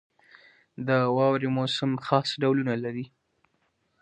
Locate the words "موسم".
1.57-1.91